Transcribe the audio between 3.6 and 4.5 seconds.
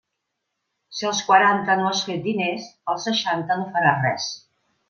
no faràs res.